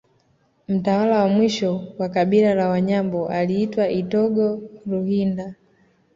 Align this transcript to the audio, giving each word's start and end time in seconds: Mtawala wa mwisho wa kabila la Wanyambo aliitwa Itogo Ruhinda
Mtawala 0.67 1.19
wa 1.23 1.29
mwisho 1.29 1.83
wa 1.97 2.09
kabila 2.09 2.55
la 2.55 2.67
Wanyambo 2.69 3.27
aliitwa 3.27 3.89
Itogo 3.89 4.61
Ruhinda 4.87 5.55